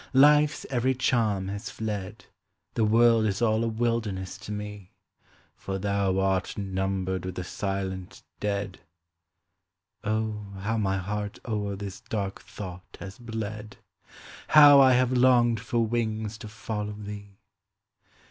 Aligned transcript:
Life's 0.13 0.65
every 0.71 0.95
charm 0.95 1.47
has 1.49 1.69
fled, 1.69 2.25
The 2.73 2.83
world 2.83 3.23
is 3.27 3.39
all 3.39 3.63
a 3.63 3.67
wilderness 3.67 4.39
to 4.39 4.51
me; 4.51 4.93
"For 5.55 5.77
thou 5.77 6.17
art 6.17 6.57
numbered 6.57 7.23
with 7.23 7.35
the 7.35 7.43
silent 7.43 8.23
dead." 8.39 8.79
Oh, 10.03 10.53
how 10.61 10.79
my 10.79 10.97
heart 10.97 11.37
o'er 11.45 11.75
this 11.75 11.99
dark 12.01 12.41
thought 12.41 12.97
has 12.99 13.19
bled! 13.19 13.77
How 14.47 14.79
I 14.81 14.93
have 14.93 15.11
longed 15.11 15.59
for 15.59 15.85
wings 15.85 16.39
to 16.39 16.47
follow 16.47 16.93
thee! 16.97 17.37